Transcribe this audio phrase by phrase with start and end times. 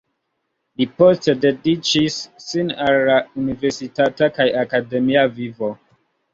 [0.79, 2.17] Li poste dediĉis
[2.47, 5.75] sin al la universitata kaj akademia vivo.